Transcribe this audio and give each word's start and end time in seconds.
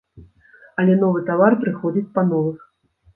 Але 0.83 0.95
новы 1.01 1.21
тавар 1.27 1.57
прыходзіць 1.65 2.09
па 2.17 2.21
новых. 2.31 2.65